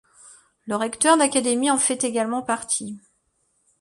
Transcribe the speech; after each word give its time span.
Le 0.65 0.75
recteur 0.75 1.15
d'académie 1.15 1.69
en 1.69 1.77
fait 1.77 2.03
également 2.03 2.41
partie. 2.41 2.99